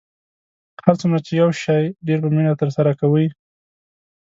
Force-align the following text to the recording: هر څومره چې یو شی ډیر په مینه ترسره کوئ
هر 0.83 0.95
څومره 1.01 1.19
چې 1.25 1.31
یو 1.41 1.49
شی 1.61 1.83
ډیر 2.07 2.17
په 2.23 2.29
مینه 2.35 2.53
ترسره 2.61 2.91
کوئ 3.01 3.25